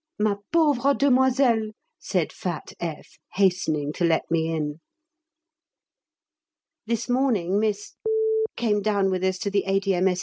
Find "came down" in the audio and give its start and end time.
8.55-9.11